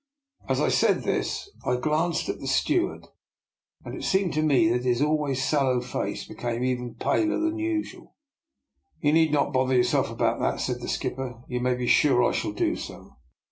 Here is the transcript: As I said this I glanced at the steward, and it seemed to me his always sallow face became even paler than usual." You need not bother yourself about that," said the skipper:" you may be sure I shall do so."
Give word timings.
As 0.49 0.59
I 0.59 0.69
said 0.69 1.03
this 1.03 1.47
I 1.63 1.75
glanced 1.75 2.27
at 2.27 2.39
the 2.39 2.47
steward, 2.47 3.09
and 3.85 3.93
it 3.93 4.03
seemed 4.03 4.33
to 4.33 4.41
me 4.41 4.65
his 4.69 4.99
always 4.99 5.43
sallow 5.43 5.79
face 5.79 6.27
became 6.27 6.63
even 6.63 6.95
paler 6.95 7.37
than 7.37 7.59
usual." 7.59 8.15
You 9.03 9.13
need 9.13 9.31
not 9.31 9.53
bother 9.53 9.75
yourself 9.75 10.09
about 10.09 10.39
that," 10.39 10.59
said 10.59 10.81
the 10.81 10.89
skipper:" 10.89 11.43
you 11.47 11.59
may 11.59 11.75
be 11.75 11.85
sure 11.85 12.23
I 12.23 12.31
shall 12.31 12.53
do 12.53 12.75
so." 12.75 13.17